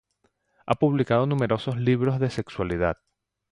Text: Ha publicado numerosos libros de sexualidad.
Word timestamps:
Ha 0.65 0.73
publicado 0.79 1.27
numerosos 1.27 1.77
libros 1.77 2.19
de 2.19 2.31
sexualidad. 2.31 2.97